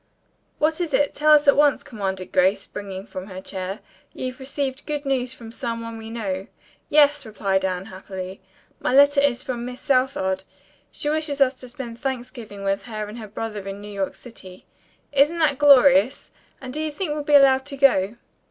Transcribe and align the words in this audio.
"What 0.57 0.81
is 0.81 0.95
it? 0.95 1.13
Tell 1.13 1.31
us 1.31 1.47
at 1.47 1.55
once," 1.55 1.83
commanded 1.83 2.31
Grace, 2.31 2.63
springing 2.63 3.05
from 3.05 3.27
her 3.27 3.39
chair. 3.39 3.81
"You've 4.13 4.39
received 4.39 4.87
good 4.87 5.05
news 5.05 5.35
from 5.35 5.51
some 5.51 5.79
one 5.81 5.99
we 5.99 6.09
know." 6.09 6.47
"Yes," 6.89 7.23
replied 7.23 7.63
Anne 7.63 7.85
happily. 7.85 8.41
"My 8.79 8.95
letter 8.95 9.21
is 9.21 9.43
from 9.43 9.63
Miss 9.63 9.79
Southard. 9.79 10.43
She 10.91 11.07
wishes 11.11 11.39
us 11.39 11.55
to 11.57 11.69
spend 11.69 11.99
Thanksgiving 11.99 12.63
with 12.63 12.85
her 12.85 13.07
and 13.07 13.19
her 13.19 13.27
brother 13.27 13.59
in 13.67 13.79
New 13.79 13.91
York 13.93 14.15
City. 14.15 14.65
Isn't 15.11 15.37
that 15.37 15.59
glorious, 15.59 16.31
and 16.59 16.73
do 16.73 16.81
you 16.81 16.89
think 16.89 17.11
we'll 17.13 17.21
be 17.21 17.35
allowed 17.35 17.67
to 17.67 17.77
go?" 17.77 18.15